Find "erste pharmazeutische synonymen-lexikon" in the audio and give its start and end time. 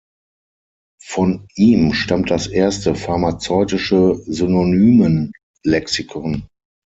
2.47-6.47